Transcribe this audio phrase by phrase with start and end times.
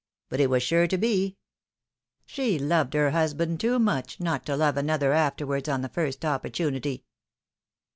[0.29, 1.37] But it was sure to be;
[2.25, 7.05] she loved her husband too much, not to love another afterwards on the first opportunity."